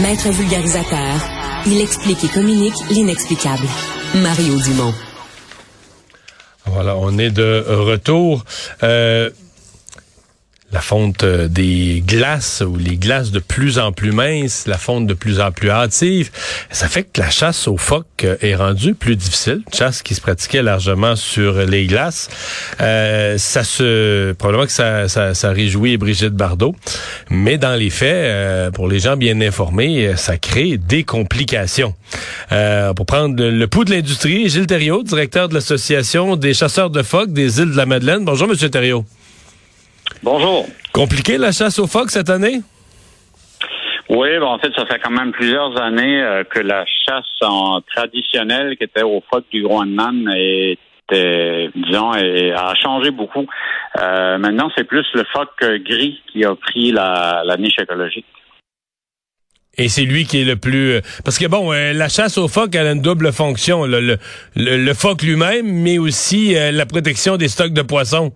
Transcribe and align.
Maître 0.00 0.30
vulgarisateur, 0.30 1.16
il 1.66 1.78
explique 1.78 2.24
et 2.24 2.28
communique 2.28 2.74
l'inexplicable. 2.90 3.66
Mario 4.14 4.58
Dumont. 4.58 4.94
Voilà, 6.64 6.96
on 6.96 7.18
est 7.18 7.30
de 7.30 7.62
retour. 7.68 8.42
Euh, 8.82 9.28
la 10.72 10.80
fonte 10.80 11.22
euh, 11.22 11.48
des 11.48 12.02
glaces 12.04 12.62
ou 12.66 12.76
les 12.76 12.96
glaces 12.96 13.30
de 13.30 13.38
plus 13.38 13.78
en 13.78 13.92
plus 13.92 14.12
minces, 14.12 14.66
la 14.66 14.78
fonte 14.78 15.06
de 15.06 15.14
plus 15.14 15.40
en 15.40 15.52
plus 15.52 15.70
hâtive, 15.70 16.30
ça 16.70 16.88
fait 16.88 17.04
que 17.04 17.20
la 17.20 17.30
chasse 17.30 17.68
aux 17.68 17.76
phoques 17.76 18.06
euh, 18.24 18.36
est 18.40 18.54
rendue 18.54 18.94
plus 18.94 19.16
difficile. 19.16 19.62
Chasse 19.72 20.02
qui 20.02 20.14
se 20.14 20.20
pratiquait 20.20 20.62
largement 20.62 21.14
sur 21.14 21.54
les 21.66 21.86
glaces. 21.86 22.30
Euh, 22.80 23.36
ça 23.36 23.64
se 23.64 24.32
probablement 24.32 24.66
que 24.66 24.72
ça, 24.72 25.08
ça, 25.08 25.34
ça, 25.34 25.50
réjouit 25.52 25.98
Brigitte 25.98 26.32
Bardot, 26.32 26.74
mais 27.28 27.58
dans 27.58 27.74
les 27.74 27.90
faits, 27.90 28.72
pour 28.72 28.88
les 28.88 29.00
gens 29.00 29.16
bien 29.16 29.40
informés, 29.40 30.12
ça 30.16 30.38
crée 30.38 30.78
des 30.78 31.04
complications. 31.04 31.94
pour 32.96 33.06
prendre 33.06 33.42
le 33.42 33.66
pouls 33.66 33.84
de 33.84 33.90
l'industrie, 33.90 34.48
Gilles 34.48 34.66
Thériault, 34.66 35.02
directeur 35.02 35.48
de 35.48 35.54
l'association 35.54 36.36
des 36.36 36.54
chasseurs 36.54 36.90
de 36.90 37.02
phoques 37.02 37.32
des 37.32 37.60
îles 37.60 37.72
de 37.72 37.76
la 37.76 37.86
Madeleine. 37.86 38.24
Bonjour, 38.24 38.48
Monsieur 38.48 38.70
Thériault. 38.70 39.04
Bonjour. 40.22 40.66
Compliqué 40.92 41.36
la 41.36 41.50
chasse 41.50 41.80
aux 41.80 41.88
phoques 41.88 42.10
cette 42.10 42.30
année? 42.30 42.60
Oui, 44.08 44.28
bon, 44.38 44.46
en 44.46 44.58
fait, 44.58 44.72
ça 44.76 44.86
fait 44.86 45.00
quand 45.02 45.10
même 45.10 45.32
plusieurs 45.32 45.80
années 45.80 46.22
euh, 46.22 46.44
que 46.44 46.60
la 46.60 46.84
chasse 46.86 47.24
en 47.40 47.80
traditionnelle 47.80 48.76
qui 48.76 48.84
était 48.84 49.02
aux 49.02 49.22
phoques 49.28 49.46
du 49.50 49.62
Groenland 49.62 50.28
était, 50.28 51.70
disons, 51.74 52.12
a 52.12 52.74
changé 52.74 53.10
beaucoup. 53.10 53.46
Euh, 54.00 54.38
maintenant, 54.38 54.70
c'est 54.76 54.84
plus 54.84 55.06
le 55.14 55.24
phoque 55.32 55.64
gris 55.84 56.20
qui 56.30 56.44
a 56.44 56.54
pris 56.54 56.92
la, 56.92 57.42
niche 57.58 57.78
écologique. 57.80 58.26
Et 59.78 59.88
c'est 59.88 60.04
lui 60.04 60.26
qui 60.26 60.42
est 60.42 60.44
le 60.44 60.56
plus... 60.56 61.00
Parce 61.24 61.38
que, 61.38 61.46
bon, 61.46 61.72
euh, 61.72 61.94
la 61.94 62.08
chasse 62.08 62.38
aux 62.38 62.48
phoques, 62.48 62.74
elle 62.74 62.86
a 62.86 62.92
une 62.92 63.00
double 63.00 63.32
fonction. 63.32 63.86
Le, 63.86 64.18
le, 64.54 64.94
phoque 64.94 65.22
lui-même, 65.22 65.66
mais 65.66 65.98
aussi 65.98 66.54
la 66.54 66.86
protection 66.86 67.38
des 67.38 67.48
stocks 67.48 67.72
de 67.72 67.82
poissons. 67.82 68.32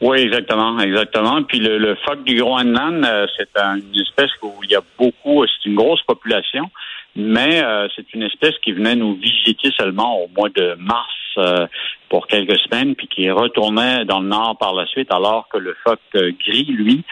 Oui, 0.00 0.18
exactement, 0.18 0.78
exactement. 0.80 1.42
Puis 1.42 1.60
le, 1.60 1.96
phoque 2.06 2.24
du 2.24 2.36
Groenland, 2.36 3.04
euh, 3.04 3.26
c'est 3.36 3.48
une 3.56 4.00
espèce 4.00 4.30
où 4.42 4.52
il 4.64 4.70
y 4.70 4.74
a 4.74 4.82
beaucoup, 4.98 5.44
c'est 5.46 5.68
une 5.68 5.76
grosse 5.76 6.02
population, 6.02 6.70
mais 7.16 7.62
euh, 7.62 7.88
c'est 7.94 8.12
une 8.12 8.22
espèce 8.22 8.54
qui 8.62 8.72
venait 8.72 8.96
nous 8.96 9.14
visiter 9.14 9.70
seulement 9.76 10.20
au 10.22 10.28
mois 10.36 10.48
de 10.50 10.74
mars 10.78 11.08
euh, 11.38 11.66
pour 12.08 12.26
quelques 12.26 12.58
semaines, 12.58 12.94
puis 12.94 13.08
qui 13.08 13.30
retournait 13.30 14.04
dans 14.04 14.20
le 14.20 14.28
nord 14.28 14.56
par 14.58 14.74
la 14.74 14.86
suite, 14.86 15.12
alors 15.12 15.48
que 15.48 15.58
le 15.58 15.76
phoque 15.84 16.00
gris, 16.14 16.64
lui, 16.64 17.02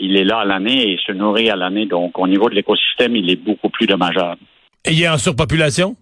il 0.00 0.16
est 0.16 0.24
là 0.24 0.40
à 0.40 0.44
l'année 0.44 0.92
et 0.92 0.98
se 1.04 1.12
nourrit 1.12 1.50
à 1.50 1.56
l'année. 1.56 1.86
Donc, 1.86 2.18
au 2.18 2.28
niveau 2.28 2.48
de 2.48 2.54
l'écosystème, 2.54 3.16
il 3.16 3.30
est 3.30 3.36
beaucoup 3.36 3.68
plus 3.68 3.86
dommageable. 3.86 4.40
Et 4.84 4.92
il 4.92 5.02
est 5.02 5.08
en 5.08 5.18
surpopulation? 5.18 5.96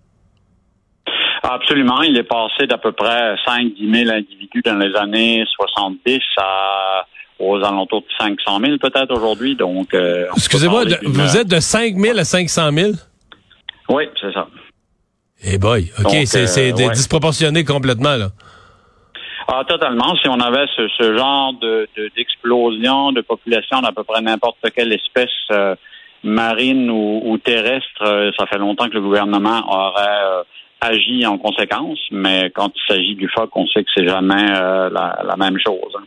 Absolument. 1.50 2.02
Il 2.02 2.16
est 2.18 2.24
passé 2.24 2.66
d'à 2.66 2.78
peu 2.78 2.92
près 2.92 3.34
5-10 3.46 4.04
000 4.04 4.10
individus 4.10 4.62
dans 4.64 4.76
les 4.76 4.94
années 4.96 5.44
70 5.56 6.20
à 6.36 7.06
aux 7.38 7.56
alentours 7.64 8.02
de 8.02 8.06
500 8.18 8.60
000 8.60 8.78
peut-être 8.78 9.12
aujourd'hui. 9.14 9.54
Donc, 9.54 9.94
euh, 9.94 10.26
excusez-moi, 10.36 10.84
vous 11.02 11.36
êtes 11.36 11.48
de 11.48 11.60
5 11.60 11.94
000 11.96 12.18
à 12.18 12.24
500 12.24 12.72
000 12.72 12.92
Oui, 13.88 14.04
c'est 14.20 14.32
ça. 14.32 14.48
Eh 15.44 15.56
boy, 15.56 15.90
ok, 16.00 16.10
c'est 16.24 16.72
euh, 16.72 16.90
disproportionné 16.90 17.64
complètement 17.64 18.16
là. 18.16 18.28
Ah, 19.46 19.62
totalement. 19.66 20.16
Si 20.16 20.28
on 20.28 20.40
avait 20.40 20.66
ce, 20.76 21.16
genre 21.16 21.54
de 21.54 21.88
d'explosion 22.16 23.12
de, 23.12 23.20
population 23.20 23.80
d'à 23.80 23.92
peu 23.92 24.02
près 24.02 24.20
n'importe 24.20 24.58
quelle 24.74 24.92
espèce 24.92 25.30
euh, 25.52 25.76
marine 26.24 26.90
ou, 26.90 27.38
terrestre, 27.38 28.32
ça 28.36 28.46
fait 28.46 28.58
longtemps 28.58 28.88
que 28.88 28.94
le 28.94 29.00
gouvernement 29.00 29.62
aurait 29.68 30.44
agit 30.80 31.26
en 31.26 31.38
conséquence, 31.38 31.98
mais 32.10 32.50
quand 32.54 32.70
il 32.74 32.94
s'agit 32.94 33.14
du 33.14 33.28
phoque, 33.28 33.50
on 33.54 33.66
sait 33.66 33.82
que 33.82 33.90
c'est 33.94 34.06
jamais 34.06 34.46
euh, 34.56 34.90
la, 34.90 35.36
même 35.36 35.58
chose. 35.64 35.92
Hein. 35.98 36.04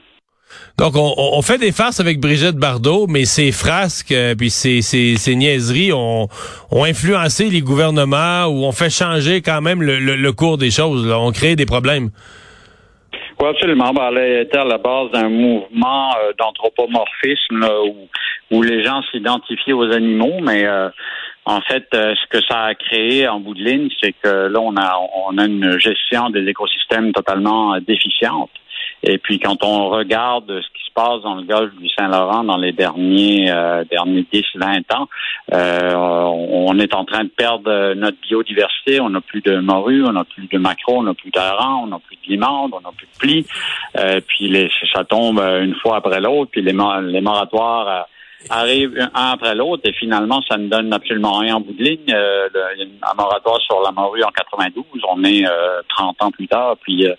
Donc, 0.78 0.94
on, 0.96 1.42
fait 1.42 1.58
des 1.58 1.72
farces 1.72 2.00
avec 2.00 2.20
Brigitte 2.20 2.56
Bardot, 2.56 3.08
mais 3.08 3.26
ces 3.26 3.52
frasques, 3.52 4.12
euh, 4.12 4.36
puis 4.36 4.50
ces, 4.50 4.82
ces, 4.82 5.36
niaiseries 5.36 5.94
ont, 5.94 6.28
ont, 6.72 6.84
influencé 6.84 7.50
les 7.50 7.62
gouvernements 7.62 8.46
ou 8.46 8.66
ont 8.66 8.72
fait 8.72 8.90
changer 8.90 9.42
quand 9.42 9.62
même 9.62 9.82
le, 9.82 10.32
cours 10.32 10.58
des 10.58 10.72
choses. 10.72 11.08
Là. 11.08 11.20
On 11.20 11.32
crée 11.32 11.56
des 11.56 11.66
problèmes. 11.66 12.09
Oui, 13.40 13.48
absolument. 13.48 13.94
Ben, 13.94 14.12
elle 14.16 14.42
était 14.42 14.58
à 14.58 14.66
la 14.66 14.78
base 14.78 15.12
d'un 15.12 15.30
mouvement 15.30 16.12
euh, 16.18 16.34
d'anthropomorphisme 16.38 17.66
où, 17.86 18.08
où, 18.56 18.62
les 18.62 18.84
gens 18.84 19.02
s'identifient 19.12 19.74
aux 19.74 19.92
animaux, 19.92 20.40
mais 20.42 20.66
en 21.51 21.62
fait, 21.62 21.88
euh, 21.94 22.13
ce 22.16 22.28
que 22.28 22.44
ça 22.45 22.63
a 22.63 22.75
créé 22.75 23.28
en 23.28 23.39
bout 23.39 23.53
de 23.53 23.63
ligne, 23.63 23.89
c'est 24.01 24.13
que 24.13 24.47
là, 24.47 24.59
on 24.59 24.75
a, 24.78 24.97
on 25.28 25.38
a 25.38 25.45
une 25.45 25.78
gestion 25.79 26.29
des 26.29 26.47
écosystèmes 26.47 27.12
totalement 27.12 27.78
déficiente. 27.79 28.51
Et 29.03 29.17
puis, 29.17 29.39
quand 29.39 29.63
on 29.63 29.90
regarde 29.90 30.47
ce 30.47 30.67
qui 30.67 30.85
se 30.85 30.94
passe 30.94 31.22
dans 31.23 31.35
le 31.35 31.44
golfe 31.44 31.73
du 31.75 31.90
Saint-Laurent 31.90 32.44
dans 32.44 32.57
les 32.57 32.72
derniers 32.72 33.51
euh, 33.51 33.84
derniers 33.90 34.25
10-20 34.31 34.84
ans, 34.95 35.07
euh, 35.53 35.94
on 35.94 36.78
est 36.79 36.94
en 36.94 37.03
train 37.03 37.23
de 37.23 37.29
perdre 37.29 37.94
notre 37.95 38.17
biodiversité. 38.22 39.01
On 39.01 39.09
n'a 39.09 39.22
plus 39.22 39.41
de 39.41 39.57
morue, 39.57 40.06
on 40.06 40.13
n'a 40.13 40.23
plus 40.23 40.47
de 40.47 40.57
maquereaux, 40.57 41.00
on 41.00 41.03
n'a 41.03 41.13
plus 41.13 41.31
d'harengs, 41.31 41.84
on 41.84 41.88
n'a 41.88 42.00
plus 42.00 42.17
de 42.17 42.31
limandes, 42.31 42.72
on 42.73 42.81
n'a 42.81 42.91
plus 42.95 43.07
de 43.07 43.17
plis. 43.19 43.45
Puis 44.28 44.47
les, 44.50 44.69
ça 44.94 45.03
tombe 45.03 45.40
une 45.40 45.75
fois 45.75 45.97
après 45.97 46.22
l'autre. 46.22 46.51
Puis 46.51 46.61
les, 46.61 46.73
les 46.73 47.22
moratoires 47.22 48.07
arrive 48.50 48.97
un 49.13 49.31
après 49.31 49.56
l'autre 49.56 49.84
et 49.85 49.94
finalement, 49.94 50.41
ça 50.47 50.57
ne 50.57 50.68
donne 50.68 50.91
absolument 50.94 51.40
rien 51.40 51.56
en 51.56 51.62
bout 51.62 51.74
de 51.74 51.84
ligne. 51.84 52.13
Euh, 52.13 52.47
il 52.78 52.81
y 52.81 52.91
a 53.02 53.12
un 53.12 53.16
moratoire 53.16 53.59
sur 53.62 53.81
la 53.81 53.91
morue 53.91 54.24
en 54.24 54.29
92. 54.29 54.85
On 55.09 55.24
est 55.24 55.44
30 55.90 56.16
euh, 56.22 56.25
ans 56.25 56.31
plus 56.31 56.47
tard. 56.47 56.75
Puis 56.81 57.07
euh, 57.07 57.13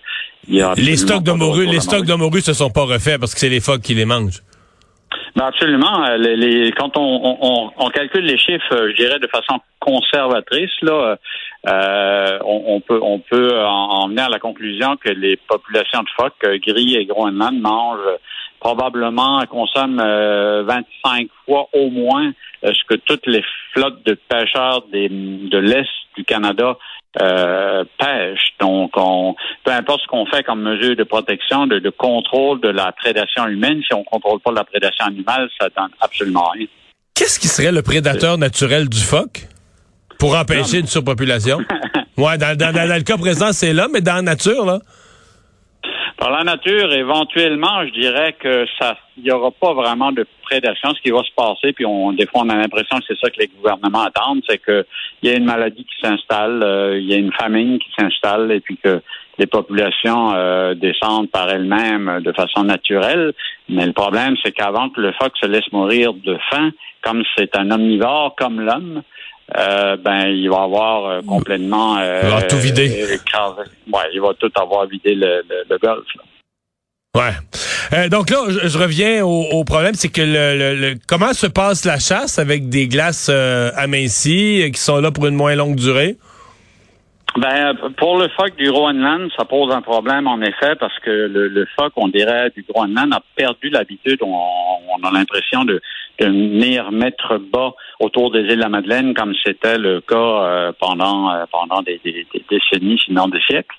il 0.47 0.55
y 0.55 0.61
a 0.61 0.73
les 0.75 0.97
stocks 0.97 1.23
de 1.23 1.31
morue, 1.31 1.65
les 1.65 1.79
stocks 1.79 2.05
de 2.05 2.13
morue 2.13 2.41
se 2.41 2.53
sont 2.53 2.69
pas 2.69 2.83
refaits 2.83 3.19
parce 3.19 3.33
que 3.33 3.39
c'est 3.39 3.49
les 3.49 3.61
phoques 3.61 3.81
qui 3.81 3.93
les 3.93 4.05
mangent. 4.05 4.41
Ben 5.35 5.45
absolument. 5.45 6.15
Les, 6.17 6.71
quand 6.77 6.95
on, 6.95 7.37
on, 7.41 7.71
on, 7.75 7.89
calcule 7.89 8.25
les 8.25 8.37
chiffres, 8.37 8.87
je 8.89 8.95
dirais 8.95 9.19
de 9.19 9.27
façon 9.27 9.59
conservatrice, 9.79 10.71
là, 10.83 11.17
euh, 11.67 12.39
on, 12.43 12.81
peut 12.81 12.99
peut 13.29 13.65
en, 13.65 14.07
venir 14.09 14.25
à 14.25 14.29
la 14.29 14.39
conclusion 14.39 14.97
que 14.97 15.09
les 15.09 15.37
populations 15.37 16.03
de 16.03 16.09
phoques 16.17 16.59
gris 16.61 16.95
et 16.95 17.05
Groenland 17.05 17.59
mangent 17.59 18.19
probablement 18.59 19.45
consomme 19.45 19.97
25 19.97 20.03
euh, 20.03 21.27
fois 21.45 21.67
au 21.73 21.89
moins 21.89 22.31
euh, 22.63 22.71
ce 22.73 22.83
que 22.87 22.95
toutes 22.95 23.27
les 23.27 23.43
flottes 23.73 24.05
de 24.05 24.17
pêcheurs 24.29 24.85
de 24.91 25.57
l'Est 25.57 25.89
du 26.15 26.23
Canada 26.23 26.77
euh, 27.21 27.83
pêchent. 27.99 28.53
Donc, 28.59 28.91
on, 28.95 29.35
peu 29.63 29.71
importe 29.71 30.01
ce 30.03 30.07
qu'on 30.07 30.25
fait 30.25 30.43
comme 30.43 30.61
mesure 30.61 30.95
de 30.95 31.03
protection, 31.03 31.67
de, 31.67 31.89
contrôle 31.89 32.61
de 32.61 32.69
la 32.69 32.91
prédation 32.91 33.47
humaine, 33.47 33.81
si 33.85 33.93
on 33.93 34.03
contrôle 34.03 34.39
pas 34.39 34.51
la 34.51 34.63
prédation 34.63 35.05
animale, 35.05 35.49
ça 35.59 35.67
donne 35.75 35.91
absolument 35.99 36.49
rien. 36.53 36.67
Qu'est-ce 37.15 37.39
qui 37.39 37.47
serait 37.47 37.71
le 37.71 37.83
prédateur 37.83 38.37
naturel 38.37 38.89
du 38.89 38.99
phoque? 38.99 39.47
Pour 40.23 40.37
empêcher 40.37 40.79
une 40.79 40.87
surpopulation? 40.87 41.57
ouais, 42.17 42.37
dans, 42.37 42.55
dans, 42.55 42.71
dans, 42.71 42.95
le 42.95 43.03
cas 43.03 43.17
présent, 43.17 43.51
c'est 43.51 43.73
là, 43.73 43.87
mais 43.91 43.99
dans 43.99 44.15
la 44.15 44.21
nature, 44.21 44.65
là? 44.65 44.79
Dans 46.17 46.29
la 46.29 46.45
nature, 46.45 46.93
éventuellement, 46.93 47.85
je 47.85 47.91
dirais 47.91 48.33
que 48.39 48.65
ça, 48.79 48.95
il 49.17 49.23
n'y 49.23 49.31
aura 49.31 49.51
pas 49.51 49.73
vraiment 49.73 50.13
de 50.13 50.25
prédation. 50.43 50.93
Ce 50.93 51.01
qui 51.01 51.11
va 51.11 51.23
se 51.23 51.35
passer, 51.35 51.73
puis 51.73 51.85
on, 51.85 52.13
des 52.13 52.25
fois, 52.25 52.43
on 52.45 52.49
a 52.49 52.55
l'impression 52.55 52.99
que 52.99 53.03
c'est 53.05 53.19
ça 53.19 53.29
que 53.31 53.39
les 53.39 53.47
gouvernements 53.47 54.03
attendent, 54.03 54.41
c'est 54.47 54.63
qu'il 54.63 54.85
y 55.23 55.29
a 55.29 55.33
une 55.35 55.43
maladie 55.43 55.83
qui 55.83 56.07
s'installe, 56.07 56.63
euh, 56.63 56.97
il 56.97 57.05
y 57.05 57.13
a 57.13 57.17
une 57.17 57.33
famine 57.33 57.77
qui 57.79 57.89
s'installe, 57.99 58.49
et 58.53 58.61
puis 58.61 58.77
que 58.77 59.01
les 59.37 59.47
populations 59.47 60.33
euh, 60.35 60.73
descendent 60.73 61.31
par 61.31 61.49
elles-mêmes 61.49 62.21
de 62.23 62.31
façon 62.31 62.63
naturelle. 62.63 63.33
Mais 63.67 63.85
le 63.85 63.93
problème, 63.93 64.37
c'est 64.41 64.53
qu'avant 64.53 64.89
que 64.89 65.01
le 65.01 65.11
phoque 65.19 65.33
se 65.41 65.47
laisse 65.47 65.69
mourir 65.73 66.13
de 66.13 66.37
faim, 66.49 66.71
comme 67.01 67.23
c'est 67.37 67.57
un 67.57 67.69
omnivore 67.71 68.35
comme 68.37 68.61
l'homme, 68.61 69.03
euh, 69.57 69.97
ben 69.97 70.27
il 70.27 70.49
va 70.49 70.63
avoir 70.63 71.05
euh, 71.05 71.21
complètement 71.21 71.97
il 71.99 72.29
va 72.29 72.41
tout 72.43 72.57
vider. 72.57 72.89
ouais, 72.89 74.01
il 74.13 74.21
va 74.21 74.33
tout 74.39 74.51
avoir 74.55 74.87
vidé 74.87 75.15
le, 75.15 75.43
le, 75.69 75.77
golf. 75.77 76.05
Ouais. 77.15 77.31
Euh, 77.93 78.09
donc 78.09 78.31
là, 78.31 78.37
je, 78.47 78.67
je 78.67 78.77
reviens 78.77 79.23
au, 79.23 79.43
au 79.51 79.63
problème, 79.63 79.93
c'est 79.93 80.09
que 80.09 80.21
le, 80.21 80.73
le- 80.75 80.95
comment 81.07 81.33
se 81.33 81.45
passe 81.45 81.85
la 81.85 81.99
chasse 81.99 82.39
avec 82.39 82.69
des 82.69 82.87
glaces 82.87 83.27
euh, 83.29 83.69
amincies 83.75 84.63
euh, 84.63 84.69
qui 84.71 84.79
sont 84.81 84.99
là 84.99 85.11
pour 85.11 85.27
une 85.27 85.35
moins 85.35 85.53
longue 85.53 85.75
durée? 85.75 86.17
Ben, 87.35 87.73
pour 87.97 88.19
le 88.19 88.27
phoque 88.29 88.55
du 88.57 88.69
Groenland, 88.71 89.29
ça 89.35 89.45
pose 89.45 89.73
un 89.73 89.81
problème 89.81 90.27
en 90.27 90.39
effet 90.41 90.75
parce 90.79 90.97
que 90.99 91.09
le, 91.09 91.67
phoque, 91.75 91.93
on 91.95 92.07
dirait, 92.07 92.51
du 92.51 92.63
Groenland 92.67 93.11
a 93.11 93.21
perdu 93.35 93.69
l'habitude. 93.69 94.19
On, 94.21 95.03
a 95.03 95.11
l'impression 95.11 95.65
de, 95.65 95.81
venir 96.19 96.91
mettre 96.91 97.37
bas 97.37 97.73
autour 97.99 98.31
des 98.31 98.41
îles 98.41 98.55
de 98.57 98.61
la 98.61 98.69
Madeleine 98.69 99.13
comme 99.13 99.33
c'était 99.43 99.77
le 99.77 99.99
cas 99.99 100.15
euh, 100.15 100.71
pendant 100.79 101.31
euh, 101.31 101.45
pendant 101.51 101.81
des, 101.81 101.99
décennies, 102.49 103.01
sinon 103.03 103.27
des 103.27 103.41
siècles. 103.41 103.75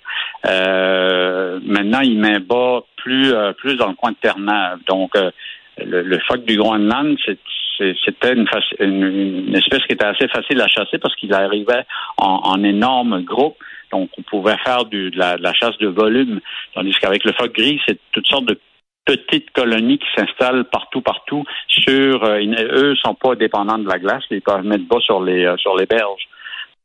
Euh, 0.47 1.61
maintenant, 1.65 2.01
il 2.01 2.19
met 2.19 2.41
bas 2.41 2.83
plus 2.97 3.33
euh, 3.33 3.53
plus 3.53 3.77
dans 3.77 3.89
le 3.89 3.95
coin 3.95 4.11
de 4.11 4.17
Terre-Neuve. 4.17 4.81
Donc, 4.89 5.17
euh, 5.17 5.31
le, 5.79 6.03
le 6.03 6.19
phoque 6.27 6.45
du 6.45 6.57
Groenland, 6.57 7.17
c'est- 7.25 7.39
c'était 7.79 8.33
une, 8.33 8.47
une- 8.81 9.57
espèce 9.57 9.83
qui 9.87 9.93
était 9.93 10.05
assez 10.05 10.29
facile 10.29 10.61
à 10.61 10.69
chasser 10.69 10.99
parce 10.99 11.15
qu'il 11.17 11.33
arrivait 11.35 11.85
en, 12.19 12.41
en 12.45 12.63
énormes 12.63 13.23
groupes. 13.23 13.57
Donc, 13.91 14.11
on 14.19 14.23
pouvait 14.23 14.57
faire 14.65 14.85
du- 14.85 15.11
de, 15.11 15.19
la, 15.19 15.53
chasse 15.55 15.77
de 15.79 15.89
volume. 15.89 16.41
Tandis 16.75 16.95
qu'avec 17.01 17.25
le 17.25 17.33
phoque 17.33 17.55
gris, 17.55 17.81
c'est 17.87 17.99
toutes 18.13 18.27
sortes 18.27 18.47
de 18.47 18.59
petites 19.05 19.51
colonies 19.51 19.99
qui 19.99 20.07
s'installent 20.17 20.65
partout, 20.65 21.03
partout. 21.03 21.45
Sur, 21.69 22.25
euh, 22.25 22.95
sont 23.03 23.15
pas 23.15 23.35
dépendants 23.35 23.79
de 23.79 23.89
la 23.89 23.99
glace, 23.99 24.25
ils 24.31 24.41
peuvent 24.41 24.65
mettre 24.65 24.87
bas 24.89 25.01
sur 25.01 25.23
les 25.23 25.45
euh, 25.45 25.57
sur 25.59 25.77
les 25.77 25.87
berges. 25.87 26.27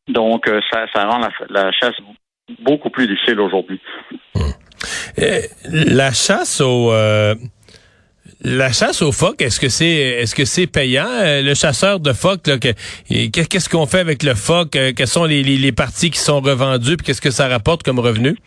Donc, 0.07 0.47
euh, 0.47 0.59
ça, 0.71 0.85
rend 0.95 1.19
la, 1.19 1.30
la 1.50 1.71
chasse 1.71 1.95
beaucoup 2.59 2.89
plus 2.89 3.07
difficile 3.07 3.39
aujourd'hui. 3.39 3.80
Euh, 5.19 5.39
la 5.71 6.12
chasse 6.12 6.62
au 6.62 6.92
euh, 6.92 7.35
la 8.41 8.71
chasse 8.71 9.01
aux 9.01 9.12
phoques, 9.12 9.41
est-ce 9.41 9.59
que 9.59 9.69
c'est 9.69 9.86
est-ce 10.21 10.33
que 10.33 10.45
c'est 10.45 10.68
payant? 10.68 11.07
Euh, 11.07 11.41
le 11.41 11.53
chasseur 11.56 12.00
de 12.00 12.13
phoques 12.13 12.44
qu'est-ce 12.44 13.69
qu'on 13.69 13.86
fait 13.86 14.00
avec 14.00 14.24
le 14.24 14.33
phoque? 14.33 14.75
Euh, 14.75 14.91
Quelles 14.95 15.07
sont 15.07 15.25
les, 15.25 15.44
les, 15.44 15.71
parties 15.71 16.09
qui 16.09 16.19
sont 16.19 16.39
revendues 16.39 16.95
puis 16.95 17.07
qu'est-ce 17.07 17.21
que 17.21 17.31
ça 17.31 17.47
rapporte 17.47 17.83
comme 17.83 18.00
revenu? 18.00 18.38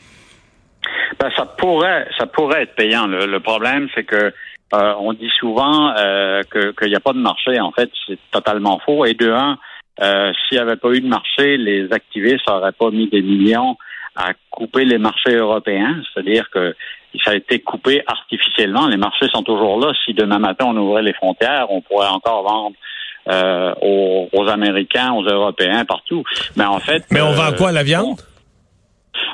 Ben, 1.20 1.30
ça 1.36 1.44
pourrait, 1.44 2.08
ça 2.18 2.26
pourrait 2.26 2.62
être 2.62 2.74
payant. 2.74 3.06
Le, 3.06 3.38
problème, 3.40 3.88
c'est 3.94 4.04
que 4.04 4.32
euh, 4.74 4.94
on 4.98 5.12
dit 5.12 5.30
souvent 5.38 5.94
euh, 5.96 6.42
qu'il 6.50 6.88
n'y 6.88 6.96
a 6.96 7.00
pas 7.00 7.12
de 7.12 7.18
marché. 7.18 7.60
En 7.60 7.70
fait, 7.72 7.90
c'est 8.06 8.18
totalement 8.30 8.80
faux. 8.84 9.04
Et 9.04 9.14
de 9.14 9.30
un, 9.30 9.58
euh, 10.00 10.32
s'il 10.32 10.56
n'y 10.56 10.62
avait 10.62 10.76
pas 10.76 10.90
eu 10.90 11.00
de 11.00 11.06
marché, 11.06 11.58
les 11.58 11.92
activistes 11.92 12.48
n'auraient 12.48 12.72
pas 12.72 12.90
mis 12.90 13.08
des 13.08 13.22
millions 13.22 13.76
à 14.16 14.32
couper 14.50 14.84
les 14.84 14.98
marchés 14.98 15.36
européens. 15.36 16.02
C'est-à-dire 16.12 16.48
que 16.50 16.74
ça 17.24 17.32
a 17.32 17.34
été 17.34 17.60
coupé 17.60 18.02
artificiellement. 18.06 18.86
Les 18.86 18.96
marchés 18.96 19.28
sont 19.32 19.42
toujours 19.42 19.78
là. 19.78 19.92
Si 20.04 20.14
demain 20.14 20.38
matin 20.38 20.66
on 20.68 20.76
ouvrait 20.76 21.02
les 21.02 21.12
frontières, 21.12 21.66
on 21.70 21.80
pourrait 21.80 22.08
encore 22.08 22.42
vendre 22.42 22.76
euh, 23.28 23.74
aux, 23.82 24.28
aux 24.32 24.48
Américains, 24.48 25.12
aux 25.12 25.22
Européens, 25.24 25.84
partout. 25.84 26.24
Mais 26.56 26.64
en 26.64 26.78
fait, 26.80 27.04
Mais 27.10 27.20
on 27.20 27.28
euh, 27.28 27.32
vend 27.34 27.52
quoi 27.56 27.70
la 27.72 27.82
viande? 27.82 28.20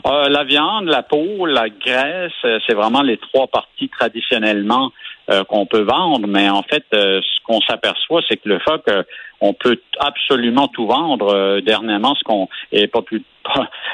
euh, 0.07 0.29
la 0.29 0.45
viande, 0.45 0.87
la 0.87 1.03
peau, 1.03 1.47
la 1.47 1.69
graisse, 1.69 2.33
euh, 2.45 2.59
c'est 2.67 2.75
vraiment 2.75 3.03
les 3.03 3.17
trois 3.17 3.47
parties 3.47 3.89
traditionnellement 3.89 4.93
euh, 5.31 5.45
qu'on 5.45 5.67
peut 5.67 5.83
vendre. 5.83 6.27
Mais 6.27 6.49
en 6.51 6.63
fait, 6.63 6.85
euh, 6.95 7.21
ce 7.23 7.45
qu'on 7.45 7.61
s'aperçoit, 7.63 8.23
c'est 8.29 8.37
que 8.37 8.49
le 8.49 8.59
phoque, 8.59 8.91
on 9.41 9.53
peut 9.53 9.81
absolument 10.01 10.69
tout 10.69 10.87
vendre. 10.87 11.33
Euh, 11.35 11.61
dernièrement, 11.61 12.15
ce 12.15 12.25
qu'on 12.25 12.49
et 12.73 12.87
pas 12.89 13.03
plus 13.03 13.23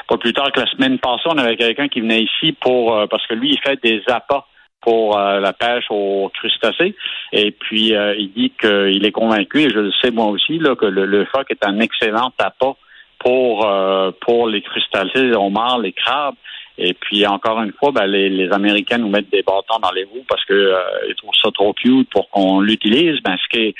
pas, 0.07 0.17
plus 0.17 0.33
tard 0.33 0.51
que 0.51 0.59
la 0.59 0.67
semaine 0.67 0.99
passée, 0.99 1.23
on 1.25 1.37
avait 1.37 1.57
quelqu'un 1.57 1.87
qui 1.87 2.01
venait 2.01 2.23
ici 2.23 2.53
pour 2.53 2.95
euh, 2.95 3.07
parce 3.07 3.25
que 3.27 3.33
lui, 3.33 3.51
il 3.51 3.59
fait 3.59 3.81
des 3.81 4.01
appâts 4.07 4.45
pour 4.81 5.17
euh, 5.17 5.39
la 5.39 5.53
pêche 5.53 5.85
aux 5.89 6.31
crustacés. 6.33 6.95
Et 7.31 7.51
puis, 7.51 7.95
euh, 7.95 8.15
il 8.17 8.31
dit 8.33 8.51
qu'il 8.59 9.05
est 9.05 9.11
convaincu, 9.11 9.61
et 9.61 9.69
je 9.69 9.79
le 9.79 9.91
sais 10.01 10.11
moi 10.11 10.27
aussi, 10.27 10.59
là, 10.59 10.75
que 10.75 10.85
le, 10.85 11.05
le 11.05 11.25
phoque 11.25 11.49
est 11.49 11.65
un 11.65 11.79
excellent 11.79 12.31
appât 12.37 12.75
pour 13.19 13.65
euh, 13.65 14.11
pour 14.21 14.47
les 14.47 14.61
crustacés, 14.61 15.23
les 15.23 15.35
homards, 15.35 15.79
les 15.79 15.93
crabes. 15.93 16.35
Et 16.77 16.93
puis 16.93 17.25
encore 17.25 17.61
une 17.61 17.71
fois, 17.71 17.91
ben, 17.91 18.05
les, 18.05 18.29
les 18.29 18.51
Américains 18.51 18.97
nous 18.97 19.09
mettent 19.09 19.31
des 19.31 19.43
bâtons 19.43 19.79
dans 19.81 19.91
les 19.91 20.03
roues 20.03 20.25
parce 20.27 20.43
que 20.45 20.53
euh, 20.53 21.13
trouvent 21.17 21.31
ça 21.41 21.49
trop 21.51 21.73
cute 21.73 22.09
pour 22.09 22.29
qu'on 22.29 22.59
l'utilise. 22.59 23.21
Ben 23.23 23.37
ce 23.41 23.47
qui 23.49 23.67
est 23.67 23.75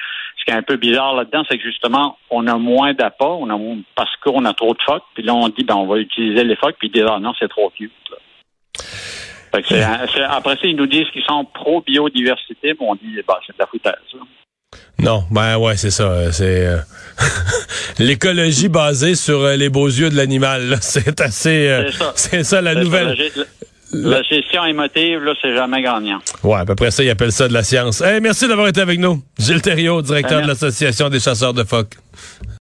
qui 0.45 0.51
est 0.51 0.53
un 0.55 0.61
peu 0.61 0.77
bizarre 0.77 1.15
là-dedans, 1.15 1.43
c'est 1.49 1.57
que 1.57 1.63
justement 1.63 2.17
on 2.29 2.45
a 2.47 2.55
moins 2.57 2.93
d'appât, 2.93 3.25
on 3.25 3.49
a 3.49 3.57
moins- 3.57 3.77
parce 3.95 4.15
qu'on 4.23 4.45
a 4.45 4.53
trop 4.53 4.73
de 4.73 4.81
phoques. 4.85 5.03
Puis 5.15 5.23
là 5.23 5.33
on 5.33 5.49
dit 5.49 5.63
ben 5.63 5.75
on 5.75 5.87
va 5.87 5.97
utiliser 5.97 6.43
les 6.43 6.55
phoques, 6.55 6.75
puis 6.79 6.89
ils 6.89 6.91
disent 6.97 7.09
ah 7.09 7.19
non 7.19 7.33
c'est 7.39 7.47
trop 7.49 7.69
cute. 7.75 7.91
là. 8.11 8.17
Fait 9.53 9.61
que 9.61 9.67
c'est 9.69 9.81
après 10.23 10.55
ça 10.55 10.61
ils 10.63 10.75
nous 10.75 10.85
disent 10.87 11.09
qu'ils 11.11 11.23
sont 11.23 11.45
pro 11.45 11.81
biodiversité, 11.81 12.75
mais 12.79 12.87
on 12.87 12.95
dit 12.95 13.15
ben, 13.27 13.35
c'est 13.45 13.53
de 13.53 13.59
la 13.59 13.67
foutaise. 13.67 13.93
là. 14.13 14.19
Non, 14.99 15.23
ben 15.31 15.57
ouais, 15.57 15.77
c'est 15.77 15.89
ça. 15.91 16.03
euh, 16.03 16.31
C'est 16.31 16.65
euh, 16.67 16.77
l'écologie 17.99 18.67
basée 18.69 19.15
sur 19.15 19.39
euh, 19.41 19.55
les 19.55 19.69
beaux 19.69 19.87
yeux 19.87 20.09
de 20.09 20.15
l'animal. 20.15 20.67
là. 20.69 20.77
C'est 20.81 21.21
assez. 21.21 21.67
euh, 21.69 21.89
C'est 21.91 21.97
ça. 21.97 22.11
c'est 22.15 22.43
ça 22.43 22.61
la 22.61 22.73
C'est 22.73 22.79
nouvelle. 22.81 23.17
La 24.03 24.21
gestion 24.23 24.65
émotive, 24.65 25.19
là, 25.23 25.33
c'est 25.41 25.55
jamais 25.55 25.81
gagnant. 25.81 26.19
Ouais, 26.43 26.59
à 26.59 26.65
peu 26.65 26.75
près 26.75 26.91
ça, 26.91 27.03
ils 27.03 27.09
appellent 27.09 27.31
ça 27.31 27.47
de 27.47 27.53
la 27.53 27.63
science. 27.63 28.01
Hey, 28.01 28.19
merci 28.21 28.47
d'avoir 28.47 28.67
été 28.67 28.81
avec 28.81 28.99
nous. 28.99 29.21
Gilles 29.39 29.61
Thériaut, 29.61 30.01
directeur 30.01 30.39
Ben, 30.39 30.43
de 30.43 30.47
l'Association 30.47 31.09
des 31.09 31.19
chasseurs 31.19 31.53
de 31.53 31.63
phoques. 31.63 31.95